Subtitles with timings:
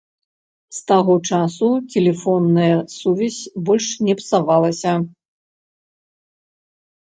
[0.77, 1.67] З таго часу
[1.97, 4.99] тэлефонная сувязь больш не псавалася.